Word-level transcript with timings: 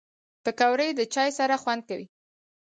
پکورې 0.43 0.87
د 0.95 1.01
چای 1.13 1.29
سره 1.39 1.55
خوند 1.61 1.81
کوي 1.89 2.07